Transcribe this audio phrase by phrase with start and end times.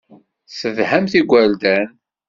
[0.47, 1.87] Tessedhamt igerdan.